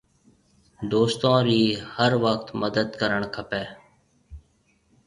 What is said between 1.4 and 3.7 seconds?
رِي هر وقت مدد ڪرڻ کپيَ۔